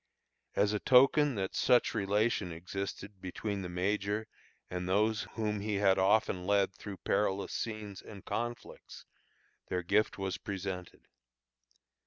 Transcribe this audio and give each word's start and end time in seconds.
As 0.55 0.73
a 0.73 0.79
token 0.79 1.35
that 1.35 1.53
such 1.53 1.93
relation 1.93 2.51
existed 2.51 3.21
between 3.21 3.61
the 3.61 3.69
major 3.69 4.25
and 4.67 4.89
those 4.89 5.27
whom 5.35 5.59
he 5.59 5.75
had 5.75 5.99
often 5.99 6.47
led 6.47 6.73
through 6.73 6.97
perilous 7.05 7.53
scenes 7.53 8.01
and 8.01 8.25
conflicts, 8.25 9.05
their 9.67 9.83
gift 9.83 10.17
was 10.17 10.39
presented. 10.39 11.05